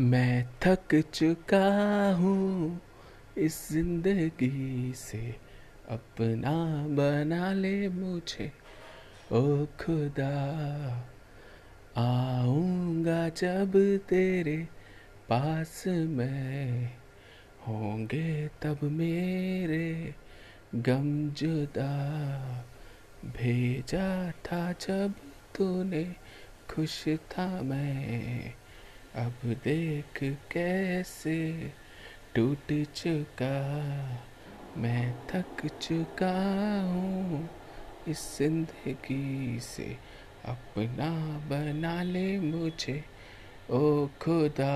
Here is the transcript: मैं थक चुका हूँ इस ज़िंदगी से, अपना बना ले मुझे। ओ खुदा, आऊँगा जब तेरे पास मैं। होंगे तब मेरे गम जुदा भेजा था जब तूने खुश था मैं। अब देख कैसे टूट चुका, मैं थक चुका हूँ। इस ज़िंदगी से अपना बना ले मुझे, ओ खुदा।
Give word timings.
मैं 0.00 0.48
थक 0.62 1.10
चुका 1.14 1.66
हूँ 2.12 2.80
इस 3.38 3.72
ज़िंदगी 3.72 4.92
से, 4.96 5.34
अपना 5.90 6.86
बना 6.88 7.52
ले 7.52 7.88
मुझे। 7.88 8.52
ओ 9.32 9.64
खुदा, 9.64 10.32
आऊँगा 11.96 13.28
जब 13.28 13.72
तेरे 14.08 14.56
पास 15.28 15.84
मैं। 15.86 16.92
होंगे 17.68 18.48
तब 18.62 18.78
मेरे 18.82 20.14
गम 20.74 21.30
जुदा 21.30 21.92
भेजा 23.26 24.30
था 24.30 24.72
जब 24.72 25.14
तूने 25.56 26.04
खुश 26.70 27.08
था 27.08 27.62
मैं। 27.62 28.54
अब 29.16 29.32
देख 29.44 30.18
कैसे 30.52 31.52
टूट 32.34 32.72
चुका, 32.94 33.54
मैं 34.76 35.14
थक 35.26 35.66
चुका 35.82 36.32
हूँ। 36.82 37.48
इस 38.08 38.38
ज़िंदगी 38.38 39.60
से 39.60 39.96
अपना 40.44 41.10
बना 41.48 42.02
ले 42.02 42.40
मुझे, 42.40 43.04
ओ 43.70 44.06
खुदा। 44.06 44.74